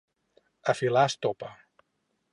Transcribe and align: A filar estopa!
A 0.73 0.75
filar 0.79 1.05
estopa! 1.11 1.51